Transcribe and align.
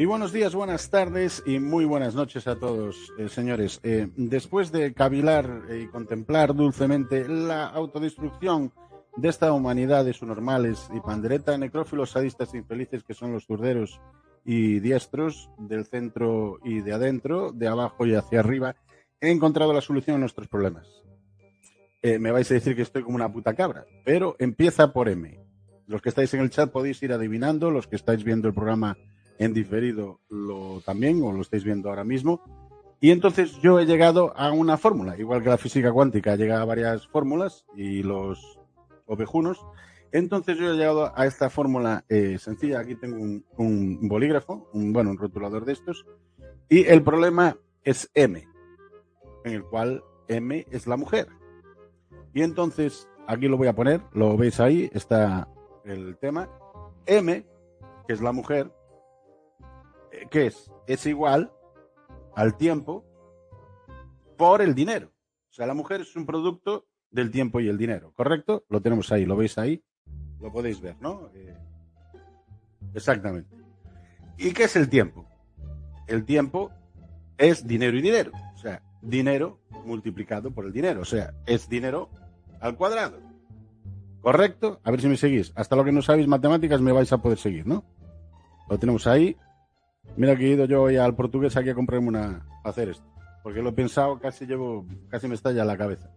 Y 0.00 0.04
buenos 0.04 0.32
días, 0.32 0.54
buenas 0.54 0.90
tardes 0.90 1.42
y 1.44 1.58
muy 1.58 1.84
buenas 1.84 2.14
noches 2.14 2.46
a 2.46 2.54
todos, 2.54 3.12
eh, 3.18 3.28
señores. 3.28 3.80
Eh, 3.82 4.06
después 4.14 4.70
de 4.70 4.94
cavilar 4.94 5.64
y 5.76 5.88
contemplar 5.88 6.54
dulcemente 6.54 7.26
la 7.26 7.66
autodestrucción 7.66 8.72
de 9.16 9.28
esta 9.28 9.52
humanidad 9.52 10.04
de 10.04 10.14
normales 10.22 10.88
y 10.94 11.00
pandereta, 11.00 11.58
necrófilos, 11.58 12.10
sadistas 12.10 12.54
infelices 12.54 13.02
que 13.02 13.12
son 13.12 13.32
los 13.32 13.46
zurderos 13.46 14.00
y 14.44 14.78
diestros 14.78 15.50
del 15.58 15.84
centro 15.84 16.60
y 16.62 16.80
de 16.80 16.92
adentro, 16.92 17.50
de 17.50 17.66
abajo 17.66 18.06
y 18.06 18.14
hacia 18.14 18.38
arriba, 18.38 18.76
he 19.20 19.32
encontrado 19.32 19.72
la 19.72 19.80
solución 19.80 20.14
a 20.14 20.20
nuestros 20.20 20.46
problemas. 20.46 20.86
Eh, 22.02 22.20
me 22.20 22.30
vais 22.30 22.48
a 22.52 22.54
decir 22.54 22.76
que 22.76 22.82
estoy 22.82 23.02
como 23.02 23.16
una 23.16 23.32
puta 23.32 23.52
cabra, 23.54 23.84
pero 24.04 24.36
empieza 24.38 24.92
por 24.92 25.08
M. 25.08 25.40
Los 25.88 26.00
que 26.00 26.10
estáis 26.10 26.32
en 26.34 26.40
el 26.40 26.50
chat 26.50 26.70
podéis 26.70 27.02
ir 27.02 27.12
adivinando, 27.12 27.72
los 27.72 27.88
que 27.88 27.96
estáis 27.96 28.22
viendo 28.22 28.46
el 28.46 28.54
programa 28.54 28.96
en 29.38 29.54
diferido 29.54 30.20
lo 30.28 30.80
también, 30.84 31.22
o 31.22 31.32
lo 31.32 31.42
estáis 31.42 31.64
viendo 31.64 31.88
ahora 31.88 32.04
mismo. 32.04 32.42
Y 33.00 33.12
entonces 33.12 33.56
yo 33.62 33.78
he 33.78 33.86
llegado 33.86 34.36
a 34.36 34.52
una 34.52 34.76
fórmula, 34.76 35.16
igual 35.16 35.42
que 35.42 35.50
la 35.50 35.58
física 35.58 35.92
cuántica 35.92 36.36
llega 36.36 36.60
a 36.60 36.64
varias 36.64 37.06
fórmulas 37.06 37.64
y 37.76 38.02
los 38.02 38.58
ovejunos. 39.06 39.64
Entonces 40.10 40.58
yo 40.58 40.72
he 40.72 40.76
llegado 40.76 41.12
a 41.14 41.26
esta 41.26 41.48
fórmula 41.50 42.04
eh, 42.08 42.38
sencilla. 42.38 42.80
Aquí 42.80 42.96
tengo 42.96 43.16
un, 43.56 44.08
bolígrafo, 44.08 44.68
un, 44.72 44.92
bueno, 44.92 45.10
un 45.10 45.18
rotulador 45.18 45.64
de 45.64 45.74
estos. 45.74 46.06
Y 46.68 46.86
el 46.86 47.02
problema 47.02 47.56
es 47.84 48.10
M, 48.14 48.46
en 49.44 49.52
el 49.52 49.62
cual 49.62 50.02
M 50.26 50.66
es 50.70 50.86
la 50.86 50.96
mujer. 50.96 51.28
Y 52.34 52.42
entonces 52.42 53.08
aquí 53.26 53.46
lo 53.46 53.56
voy 53.56 53.68
a 53.68 53.74
poner, 53.74 54.02
lo 54.12 54.36
veis 54.36 54.58
ahí, 54.58 54.90
está 54.92 55.48
el 55.84 56.16
tema. 56.18 56.50
M, 57.06 57.46
que 58.06 58.12
es 58.12 58.20
la 58.20 58.32
mujer, 58.32 58.70
¿qué 60.30 60.46
es? 60.46 60.70
Es 60.86 61.06
igual 61.06 61.52
al 62.34 62.56
tiempo 62.56 63.04
por 64.36 64.62
el 64.62 64.74
dinero. 64.74 65.12
O 65.50 65.52
sea, 65.52 65.66
la 65.66 65.74
mujer 65.74 66.00
es 66.00 66.14
un 66.16 66.26
producto 66.26 66.86
del 67.10 67.30
tiempo 67.30 67.60
y 67.60 67.68
el 67.68 67.78
dinero, 67.78 68.12
¿correcto? 68.12 68.64
Lo 68.68 68.80
tenemos 68.80 69.10
ahí, 69.12 69.24
lo 69.24 69.36
veis 69.36 69.58
ahí, 69.58 69.82
lo 70.40 70.52
podéis 70.52 70.80
ver, 70.80 70.96
¿no? 71.00 71.30
Eh, 71.34 71.56
exactamente. 72.94 73.56
¿Y 74.36 74.52
qué 74.52 74.64
es 74.64 74.76
el 74.76 74.88
tiempo? 74.88 75.26
El 76.06 76.24
tiempo 76.24 76.70
es 77.36 77.66
dinero 77.66 77.96
y 77.96 78.02
dinero. 78.02 78.32
O 78.54 78.58
sea, 78.58 78.82
dinero 79.02 79.60
multiplicado 79.84 80.52
por 80.52 80.64
el 80.64 80.72
dinero. 80.72 81.00
O 81.00 81.04
sea, 81.04 81.34
es 81.46 81.68
dinero 81.68 82.10
al 82.60 82.76
cuadrado. 82.76 83.18
¿Correcto? 84.20 84.80
A 84.84 84.90
ver 84.90 85.00
si 85.00 85.08
me 85.08 85.16
seguís. 85.16 85.52
Hasta 85.54 85.76
lo 85.76 85.84
que 85.84 85.92
no 85.92 86.02
sabéis 86.02 86.28
matemáticas 86.28 86.80
me 86.80 86.92
vais 86.92 87.12
a 87.12 87.18
poder 87.18 87.38
seguir, 87.38 87.66
¿no? 87.66 87.84
Lo 88.68 88.78
tenemos 88.78 89.06
ahí. 89.06 89.36
Mira 90.16 90.36
que 90.36 90.46
he 90.46 90.54
ido 90.54 90.64
yo 90.64 90.82
hoy 90.82 90.96
al 90.96 91.14
portugués 91.14 91.56
aquí 91.56 91.70
a 91.70 91.74
comprarme 91.74 92.08
una 92.08 92.46
a 92.64 92.68
hacer 92.68 92.88
esto. 92.88 93.04
Porque 93.42 93.62
lo 93.62 93.70
he 93.70 93.72
pensado, 93.72 94.18
casi 94.18 94.46
llevo, 94.46 94.84
casi 95.08 95.28
me 95.28 95.34
estalla 95.34 95.64
la 95.64 95.76
cabeza. 95.76 96.10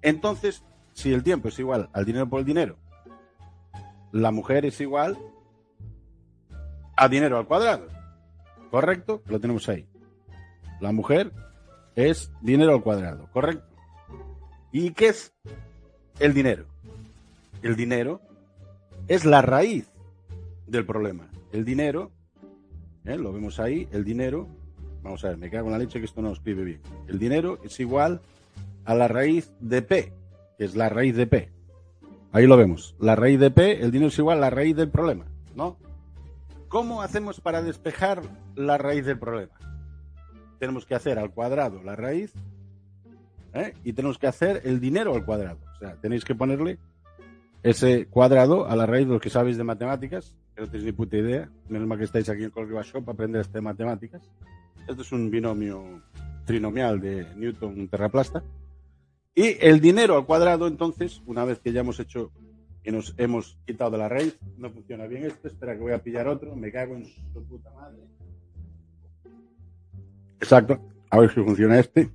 Entonces, 0.00 0.64
si 0.92 1.12
el 1.12 1.22
tiempo 1.22 1.48
es 1.48 1.58
igual 1.58 1.88
al 1.92 2.04
dinero 2.04 2.28
por 2.28 2.40
el 2.40 2.46
dinero, 2.46 2.76
la 4.10 4.30
mujer 4.30 4.66
es 4.66 4.80
igual 4.80 5.18
a 6.96 7.08
dinero 7.08 7.38
al 7.38 7.46
cuadrado. 7.46 7.86
¿Correcto? 8.70 9.22
Lo 9.26 9.38
tenemos 9.38 9.68
ahí. 9.68 9.86
La 10.80 10.92
mujer 10.92 11.32
es 11.94 12.32
dinero 12.40 12.72
al 12.72 12.82
cuadrado. 12.82 13.28
¿Correcto? 13.32 13.66
¿Y 14.72 14.92
qué 14.92 15.08
es 15.08 15.32
el 16.18 16.34
dinero? 16.34 16.64
El 17.62 17.76
dinero 17.76 18.20
es 19.08 19.24
la 19.24 19.42
raíz 19.42 19.90
del 20.66 20.86
problema. 20.86 21.28
El 21.52 21.64
dinero 21.64 22.10
¿eh? 23.04 23.16
lo 23.16 23.32
vemos 23.32 23.60
ahí, 23.60 23.88
el 23.92 24.04
dinero, 24.04 24.48
vamos 25.02 25.24
a 25.24 25.28
ver, 25.28 25.38
me 25.38 25.50
cago 25.50 25.66
en 25.66 25.72
la 25.72 25.78
leche 25.78 25.98
que 25.98 26.06
esto 26.06 26.22
no 26.22 26.32
escribe 26.32 26.64
bien. 26.64 26.80
El 27.08 27.18
dinero 27.18 27.58
es 27.64 27.78
igual 27.80 28.20
a 28.84 28.94
la 28.94 29.08
raíz 29.08 29.52
de 29.60 29.82
P, 29.82 30.12
que 30.58 30.64
es 30.64 30.74
la 30.74 30.88
raíz 30.88 31.16
de 31.16 31.26
P. 31.26 31.50
Ahí 32.32 32.46
lo 32.46 32.56
vemos. 32.56 32.96
La 32.98 33.14
raíz 33.14 33.38
de 33.38 33.50
P, 33.50 33.82
el 33.82 33.90
dinero 33.90 34.08
es 34.08 34.18
igual 34.18 34.38
a 34.38 34.42
la 34.42 34.50
raíz 34.50 34.76
del 34.76 34.90
problema, 34.90 35.26
¿no? 35.54 35.76
¿Cómo 36.68 37.02
hacemos 37.02 37.40
para 37.40 37.60
despejar 37.60 38.22
la 38.54 38.78
raíz 38.78 39.04
del 39.04 39.18
problema? 39.18 39.52
Tenemos 40.58 40.86
que 40.86 40.94
hacer 40.94 41.18
al 41.18 41.30
cuadrado 41.30 41.82
la 41.82 41.96
raíz 41.96 42.32
¿eh? 43.52 43.74
y 43.84 43.92
tenemos 43.92 44.18
que 44.18 44.26
hacer 44.26 44.62
el 44.64 44.80
dinero 44.80 45.14
al 45.14 45.24
cuadrado. 45.24 45.58
O 45.76 45.78
sea, 45.78 45.96
tenéis 45.96 46.24
que 46.24 46.34
ponerle 46.34 46.78
ese 47.62 48.06
cuadrado 48.06 48.66
a 48.66 48.76
la 48.76 48.86
raíz 48.86 49.06
de 49.06 49.14
lo 49.14 49.20
que 49.20 49.30
sabéis 49.30 49.56
de 49.56 49.64
matemáticas 49.64 50.34
no 50.56 50.66
tenéis 50.66 50.84
ni 50.84 50.92
puta 50.92 51.16
idea. 51.16 51.50
Menos 51.68 51.88
mal 51.88 51.98
que 51.98 52.04
estáis 52.04 52.28
aquí 52.28 52.44
en 52.44 52.50
Colriba 52.50 52.82
Shop 52.82 53.04
para 53.04 53.14
aprender 53.14 53.40
este 53.40 53.60
matemáticas. 53.60 54.30
Esto 54.88 55.02
es 55.02 55.12
un 55.12 55.30
binomio 55.30 56.02
trinomial 56.44 57.00
de 57.00 57.26
Newton 57.36 57.88
terraplasta. 57.88 58.42
Y 59.34 59.56
el 59.64 59.80
dinero 59.80 60.16
al 60.16 60.26
cuadrado, 60.26 60.66
entonces, 60.66 61.22
una 61.26 61.44
vez 61.44 61.58
que 61.60 61.72
ya 61.72 61.80
hemos 61.80 61.98
hecho 62.00 62.32
y 62.84 62.90
nos 62.90 63.14
hemos 63.16 63.58
quitado 63.64 63.92
de 63.92 63.98
la 63.98 64.08
raíz, 64.08 64.38
no 64.58 64.70
funciona 64.70 65.06
bien 65.06 65.24
esto. 65.24 65.48
Espera 65.48 65.74
que 65.74 65.80
voy 65.80 65.92
a 65.92 66.02
pillar 66.02 66.28
otro. 66.28 66.54
Me 66.54 66.70
cago 66.70 66.96
en 66.96 67.06
su 67.06 67.44
puta 67.44 67.70
madre. 67.72 68.02
Exacto. 70.38 70.78
A 71.10 71.18
ver 71.18 71.32
si 71.32 71.42
funciona 71.42 71.78
este. 71.78 72.10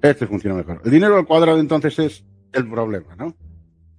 Este 0.00 0.26
funciona 0.26 0.56
mejor. 0.56 0.80
El 0.84 0.90
dinero 0.90 1.16
al 1.16 1.26
cuadrado, 1.26 1.58
entonces, 1.58 1.98
es 1.98 2.24
el 2.52 2.68
problema, 2.68 3.16
¿no? 3.16 3.34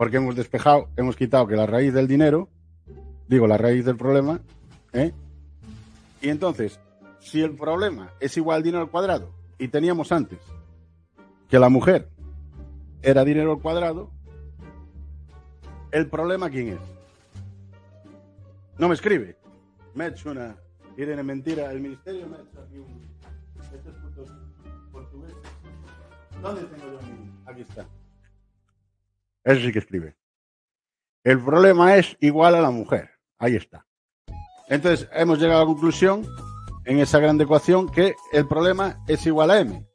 Porque 0.02 0.18
hemos 0.18 0.36
despejado, 0.36 0.90
hemos 0.98 1.16
quitado 1.16 1.46
que 1.46 1.56
la 1.56 1.68
raíz 1.68 1.94
del 1.94 2.08
dinero 2.08 2.50
digo, 3.28 3.46
la 3.46 3.60
raíz 3.60 3.86
del 3.86 3.98
problema, 3.98 4.42
¿eh? 4.94 5.14
Y 6.24 6.30
entonces, 6.30 6.80
si 7.20 7.44
el 7.44 7.56
problema 7.56 8.12
es 8.20 8.36
igual 8.36 8.58
al 8.58 8.64
dinero 8.64 8.82
al 8.82 8.90
cuadrado, 8.90 9.32
y 9.60 9.68
teníamos 9.68 10.12
antes 10.12 10.40
que 11.48 11.60
la 11.60 11.70
mujer 11.70 12.10
era 13.04 13.24
dinero 13.24 13.52
al 13.52 13.62
cuadrado, 13.62 14.10
¿el 15.92 16.10
problema 16.10 16.50
quién 16.50 16.70
es? 16.70 16.80
No 18.80 18.88
me 18.88 18.96
escribe. 18.96 19.38
Me 19.94 20.06
ha 20.06 20.08
hecho 20.08 20.32
una. 20.32 20.56
Irene, 20.98 21.22
mentira. 21.22 21.72
El 21.72 21.80
ministerio 21.80 22.28
me 22.28 22.38
ha 22.38 22.40
hecho 22.40 22.60
aquí 22.60 22.80
un. 22.80 23.02
Estos 23.72 23.94
putos 24.02 24.32
portugueses. 24.92 25.38
¿Dónde 26.42 26.64
tengo 26.64 26.92
yo? 26.92 27.00
Aquí 27.46 27.62
está. 27.62 27.86
Eso 29.44 29.62
sí 29.62 29.72
que 29.72 29.80
escribe. 29.80 30.16
El 31.24 31.44
problema 31.44 31.96
es 31.96 32.18
igual 32.20 32.56
a 32.56 32.62
la 32.62 32.72
mujer. 32.72 33.12
Ahí 33.38 33.56
está. 33.56 33.86
Entonces, 34.70 35.08
hemos 35.14 35.40
llegado 35.40 35.62
a 35.62 35.64
la 35.64 35.68
conclusión 35.68 36.26
en 36.86 37.00
esa 37.00 37.20
gran 37.20 37.40
ecuación 37.40 37.90
que 37.90 38.16
el 38.32 38.48
problema 38.48 39.04
es 39.08 39.26
igual 39.26 39.52
a 39.52 39.60
m. 39.60 39.86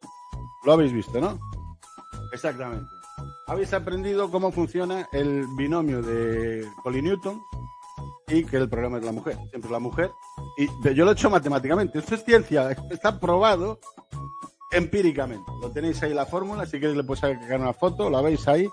Lo 0.65 0.73
habéis 0.73 0.93
visto, 0.93 1.21
¿no? 1.21 1.39
Exactamente. 2.33 2.87
Habéis 3.47 3.73
aprendido 3.73 4.31
cómo 4.31 4.51
funciona 4.51 5.09
el 5.13 5.47
binomio 5.57 6.03
de 6.03 6.67
Colin-Newton 6.83 7.41
y 8.29 8.45
que 8.45 8.57
el 8.57 8.69
problema 8.69 8.99
es 8.99 9.05
la 9.05 9.13
mujer. 9.13 9.39
Siempre 9.51 9.71
la 9.71 9.79
mujer. 9.79 10.11
Y 10.59 10.67
yo 10.95 11.05
lo 11.05 11.13
he 11.13 11.15
hecho 11.15 11.31
matemáticamente. 11.31 12.01
Esto 12.01 12.17
es 12.17 12.25
ciencia. 12.25 12.77
Está 12.91 13.21
probado 13.21 13.79
empíricamente. 14.73 15.51
Lo 15.63 15.71
tenéis 15.71 16.03
ahí 16.03 16.13
la 16.13 16.27
fórmula. 16.27 16.67
Si 16.67 16.81
queréis 16.81 16.97
le 16.97 17.05
puedes 17.05 17.21
sacar 17.21 17.61
una 17.61 17.73
foto. 17.73 18.11
La 18.11 18.21
veis 18.21 18.47
ahí. 18.49 18.69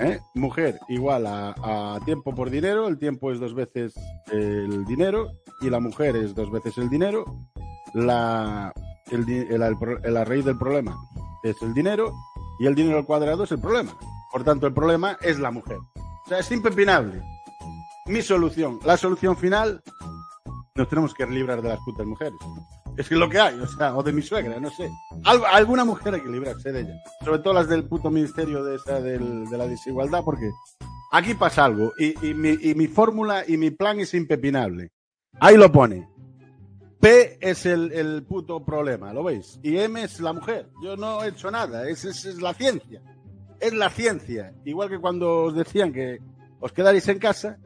¿Eh? 0.00 0.12
¿eh? 0.12 0.20
Mujer 0.34 0.78
igual 0.88 1.26
a, 1.26 1.98
tiempo 2.04 2.34
por 2.34 2.50
dinero, 2.50 2.88
el 2.88 2.98
tiempo 2.98 3.30
es 3.32 3.40
dos 3.40 3.54
veces 3.54 3.94
el 4.32 4.84
dinero 4.84 5.30
y 5.60 5.70
la 5.70 5.80
mujer 5.80 6.16
es 6.16 6.34
dos 6.34 6.50
veces 6.50 6.78
el 6.78 6.88
dinero. 6.88 7.24
La, 7.94 8.72
la 9.10 10.24
raíz 10.24 10.44
del 10.44 10.58
problema 10.58 10.96
es 11.42 11.60
el 11.62 11.74
dinero 11.74 12.12
y 12.58 12.66
el 12.66 12.74
dinero 12.74 12.98
al 12.98 13.06
cuadrado 13.06 13.44
es 13.44 13.52
el 13.52 13.60
problema. 13.60 13.96
Por 14.30 14.44
tanto, 14.44 14.66
el 14.66 14.74
problema 14.74 15.16
es 15.20 15.38
la 15.38 15.50
mujer. 15.50 15.78
O 16.26 16.28
sea, 16.28 16.38
es 16.38 16.50
impepinable. 16.52 17.22
Mi 18.06 18.22
solución, 18.22 18.78
la 18.84 18.96
solución 18.96 19.36
final, 19.36 19.82
nos 20.74 20.88
tenemos 20.88 21.14
que 21.14 21.26
librar 21.26 21.62
de 21.62 21.68
las 21.68 21.80
putas 21.80 22.06
mujeres. 22.06 22.38
Es 22.96 23.08
que 23.08 23.16
lo 23.16 23.28
que 23.28 23.38
hay, 23.38 23.58
o 23.58 23.66
sea, 23.66 23.96
o 23.96 24.02
de 24.02 24.12
mi 24.12 24.22
suegra, 24.22 24.60
no 24.60 24.70
sé. 24.70 24.90
alguna 25.24 25.84
mujer 25.84 26.14
hay 26.14 26.20
que 26.20 26.28
librarse 26.28 26.72
de 26.72 26.80
ella. 26.80 26.94
Sobre 27.24 27.38
todo 27.38 27.54
las 27.54 27.68
del 27.68 27.84
puto 27.84 28.10
ministerio 28.10 28.62
de 28.64 28.76
esa 28.76 29.00
de 29.00 29.18
la 29.56 29.66
desigualdad, 29.66 30.22
porque 30.24 30.50
aquí 31.12 31.34
pasa 31.34 31.64
algo. 31.64 31.92
Y, 31.98 32.34
mi, 32.34 32.50
y 32.60 32.74
mi 32.74 32.88
fórmula 32.88 33.44
y 33.46 33.56
mi 33.56 33.70
plan 33.70 34.00
es 34.00 34.14
impepinable. 34.14 34.90
Ahí 35.38 35.56
lo 35.56 35.70
pone. 35.70 36.08
P 37.00 37.38
es 37.40 37.64
el, 37.64 37.92
el, 37.92 38.24
puto 38.24 38.62
problema, 38.62 39.12
¿lo 39.14 39.24
veis? 39.24 39.58
Y 39.62 39.78
M 39.78 40.02
es 40.02 40.20
la 40.20 40.34
mujer. 40.34 40.68
Yo 40.82 40.96
no 40.96 41.24
he 41.24 41.28
hecho 41.28 41.50
nada, 41.50 41.88
es, 41.88 42.04
es, 42.04 42.26
es 42.26 42.42
la 42.42 42.52
ciencia. 42.52 43.00
Es 43.58 43.72
la 43.72 43.88
ciencia. 43.88 44.52
Igual 44.64 44.90
que 44.90 44.98
cuando 44.98 45.44
os 45.44 45.54
decían 45.54 45.92
que 45.92 46.18
os 46.60 46.72
quedaréis 46.72 47.08
en 47.08 47.18
casa, 47.18 47.58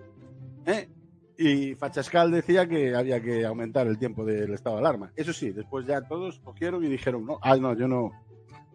¿eh? 0.66 0.88
Y 1.36 1.74
Fachascal 1.74 2.30
decía 2.30 2.68
que 2.68 2.94
había 2.94 3.20
que 3.20 3.44
aumentar 3.44 3.86
el 3.86 3.98
tiempo 3.98 4.24
del 4.24 4.54
estado 4.54 4.76
de 4.76 4.82
alarma. 4.82 5.12
Eso 5.16 5.32
sí, 5.32 5.50
después 5.50 5.86
ya 5.86 6.00
todos 6.02 6.38
cogieron 6.40 6.84
y 6.84 6.88
dijeron, 6.88 7.26
no, 7.26 7.38
ah, 7.42 7.56
no, 7.56 7.74
yo 7.74 7.88
no. 7.88 8.12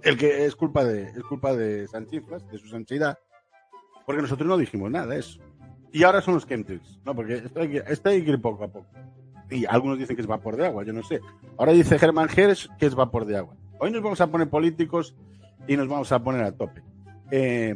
El 0.02 0.18
que 0.18 0.46
es 0.46 0.56
culpa 0.56 0.84
de, 0.84 1.04
es 1.04 1.24
culpa 1.24 1.56
de 1.56 1.88
Sanchinflas, 1.88 2.50
de 2.50 2.58
su 2.58 2.68
sanchidad, 2.68 3.18
porque 4.06 4.22
nosotros 4.22 4.48
no 4.48 4.58
dijimos 4.58 4.92
nada 4.92 5.16
eso. 5.16 5.40
Y 5.92 6.04
ahora 6.04 6.22
son 6.22 6.36
los 6.36 6.46
chemtrails, 6.46 7.00
¿no? 7.06 7.16
Porque 7.16 7.36
esto 7.36 7.62
hay, 7.62 7.70
que, 7.70 7.84
que 7.84 8.32
ir 8.32 8.42
poco 8.42 8.64
a 8.64 8.68
poco. 8.68 8.88
Y 9.50 9.66
algunos 9.66 9.98
dicen 9.98 10.16
que 10.16 10.22
es 10.22 10.28
vapor 10.28 10.56
de 10.56 10.68
agua, 10.68 10.84
yo 10.84 10.94
no 10.94 11.04
sé. 11.04 11.22
Ahora 11.58 11.72
dice 11.72 11.98
Germán 11.98 12.30
Jerez 12.30 12.70
que 12.78 12.86
es 12.86 12.96
vapor 12.96 13.26
de 13.26 13.38
agua. 13.38 13.56
Hoy 13.80 13.92
nos 13.92 14.04
vamos 14.04 14.22
a 14.22 14.28
poner 14.28 14.50
políticos 14.50 15.16
y 15.68 15.76
nos 15.76 15.88
vamos 15.88 16.12
a 16.12 16.20
poner 16.20 16.44
a 16.44 16.52
tope. 16.52 16.84
Eh, 17.32 17.76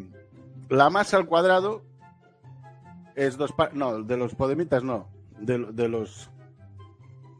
la 0.69 0.89
masa 0.89 1.17
al 1.17 1.25
cuadrado 1.25 1.83
es 3.15 3.37
dos 3.37 3.53
no, 3.73 4.03
de 4.03 4.17
los 4.17 4.35
podemitas 4.35 4.83
no, 4.83 5.09
de, 5.39 5.59
de 5.71 5.87
los 5.87 6.29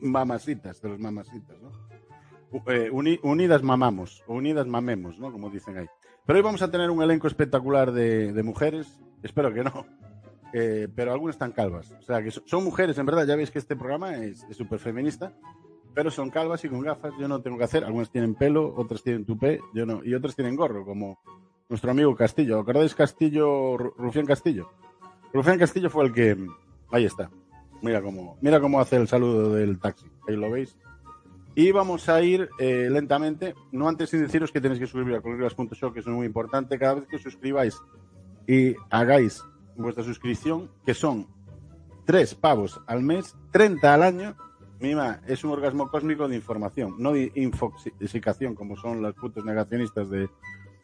mamasitas, 0.02 0.82
de 0.82 0.90
los 0.90 1.00
mamasitas, 1.00 1.58
¿no? 1.62 1.72
Eh, 2.68 2.92
unidas 2.92 3.64
mamamos, 3.64 4.24
unidas 4.28 4.68
mamemos, 4.68 5.18
¿no? 5.18 5.32
Como 5.32 5.50
dicen 5.50 5.78
ahí. 5.78 5.88
Pero 6.26 6.38
hoy 6.38 6.44
vamos 6.44 6.62
a 6.62 6.70
tener 6.70 6.90
un 6.92 7.02
elenco 7.02 7.28
espectacular 7.28 7.92
de, 7.92 8.32
de 8.32 8.44
mujeres, 8.44 9.00
espero 9.24 9.54
que 9.54 9.64
no, 9.64 9.86
eh, 10.54 10.88
pero 10.96 11.12
algunas 11.12 11.36
están 11.36 11.52
calvas. 11.52 11.92
O 12.00 12.02
sea, 12.04 12.22
que 12.22 12.32
son 12.32 12.64
mujeres, 12.64 12.98
en 12.98 13.06
verdad, 13.06 13.26
ya 13.26 13.36
veis 13.36 13.52
que 13.52 13.60
este 13.60 13.76
programa 13.76 14.18
es 14.18 14.46
súper 14.52 14.80
feminista, 14.80 15.34
pero 15.94 16.12
son 16.12 16.30
calvas 16.30 16.64
y 16.66 16.70
con 16.70 16.82
gafas, 16.82 17.14
yo 17.20 17.28
no 17.28 17.42
tengo 17.42 17.58
que 17.58 17.64
hacer, 17.64 17.84
algunas 17.84 18.12
tienen 18.12 18.36
pelo, 18.36 18.74
otras 18.76 19.04
tienen 19.04 19.26
tupé, 19.26 19.60
yo 19.74 19.86
no, 19.86 20.04
y 20.04 20.14
otras 20.14 20.36
tienen 20.36 20.56
gorro, 20.56 20.86
como 20.86 21.20
nuestro 21.70 21.92
amigo 21.92 22.16
Castillo. 22.16 22.60
¿Acordáis 22.60 22.94
Castillo, 22.94 23.78
Rufián 23.78 24.26
Castillo? 24.26 24.70
Rufián 25.34 25.58
Castillo 25.58 25.90
fue 25.90 26.06
el 26.06 26.14
que. 26.14 26.38
Ahí 26.92 27.06
está. 27.06 27.30
Mira 27.82 28.02
cómo, 28.02 28.38
mira 28.40 28.62
cómo 28.62 28.80
hace 28.80 28.96
el 28.96 29.08
saludo 29.08 29.54
del 29.54 29.80
taxi. 29.80 30.06
Ahí 30.28 30.36
lo 30.36 30.50
veis. 30.50 30.78
Y 31.56 31.72
vamos 31.72 32.08
a 32.08 32.22
ir 32.22 32.50
eh, 32.60 32.88
lentamente, 32.90 33.54
no 33.72 33.88
antes 33.88 34.10
sin 34.10 34.22
deciros 34.22 34.52
que 34.52 34.62
tenéis 34.62 34.80
que 34.80 34.88
suscribir 34.88 35.16
a 35.16 35.22
colorivas.show, 35.22 35.92
que 35.92 36.00
es 36.00 36.08
muy 36.08 36.26
importante. 36.26 36.80
Cada 36.80 36.96
vez 36.96 37.08
que 37.08 37.20
suscribáis 37.20 37.80
y 38.48 38.76
hagáis 38.90 39.44
vuestra 39.76 40.04
suscripción, 40.04 40.72
que 40.86 40.94
son 40.94 41.28
tres 42.06 42.36
pavos 42.36 42.82
al 42.88 43.04
mes, 43.04 43.36
30 43.52 43.94
al 43.94 44.04
año, 44.04 44.36
mima, 44.80 45.22
es 45.28 45.44
un 45.44 45.52
orgasmo 45.52 45.90
cósmico 45.90 46.28
de 46.28 46.36
información, 46.36 46.96
no 46.98 47.12
de 47.12 47.32
infoxicación, 47.36 48.56
como 48.56 48.78
son 48.78 49.02
los 49.02 49.14
putos 49.14 49.46
negacionistas 49.46 50.10
de, 50.10 50.30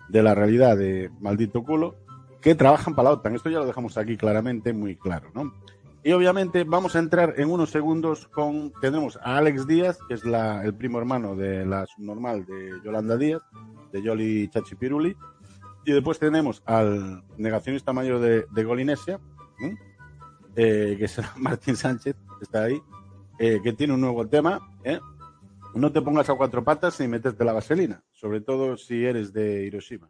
de 0.09 0.23
la 0.23 0.35
realidad 0.35 0.77
de 0.77 1.09
maldito 1.19 1.63
culo 1.63 1.95
que 2.41 2.55
trabajan 2.55 2.95
para 2.95 3.09
la 3.09 3.15
OTAN. 3.15 3.35
Esto 3.35 3.49
ya 3.49 3.59
lo 3.59 3.65
dejamos 3.65 3.97
aquí 3.97 4.17
claramente, 4.17 4.73
muy 4.73 4.95
claro, 4.95 5.29
¿no? 5.33 5.53
Y 6.01 6.13
obviamente 6.13 6.63
vamos 6.63 6.95
a 6.95 6.99
entrar 6.99 7.33
en 7.37 7.51
unos 7.51 7.71
segundos 7.71 8.27
con, 8.27 8.71
tenemos 8.79 9.17
a 9.21 9.37
Alex 9.37 9.67
Díaz, 9.67 9.99
que 10.07 10.13
es 10.13 10.23
la, 10.23 10.63
el 10.63 10.73
primo 10.73 10.97
hermano 10.97 11.35
de 11.35 11.65
la 11.65 11.85
subnormal 11.85 12.45
de 12.45 12.79
Yolanda 12.83 13.17
Díaz, 13.17 13.41
de 13.91 14.01
Yoli 14.01 14.49
Chachipiruli, 14.49 15.15
y 15.85 15.91
después 15.91 16.17
tenemos 16.17 16.63
al 16.65 17.23
negacionista 17.37 17.91
mayor 17.91 18.19
de, 18.19 18.45
de 18.49 18.63
Golinesia, 18.63 19.19
eh, 20.55 20.95
que 20.97 21.05
es 21.05 21.19
Martín 21.37 21.75
Sánchez, 21.75 22.15
que 22.37 22.43
está 22.43 22.63
ahí, 22.63 22.81
eh, 23.37 23.59
que 23.61 23.73
tiene 23.73 23.93
un 23.93 24.01
nuevo 24.01 24.25
tema, 24.27 24.59
¿eh? 24.83 24.99
No 25.75 25.91
te 25.91 26.01
pongas 26.01 26.29
a 26.29 26.35
cuatro 26.35 26.63
patas 26.63 26.99
y 27.01 27.07
meterte 27.07 27.45
la 27.45 27.53
vaselina, 27.53 28.03
sobre 28.11 28.41
todo 28.41 28.77
si 28.77 29.05
eres 29.05 29.33
de 29.33 29.65
Hiroshima. 29.65 30.09